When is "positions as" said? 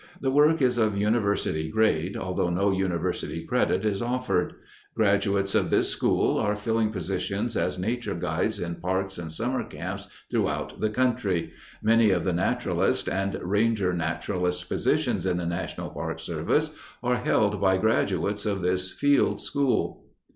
6.89-7.77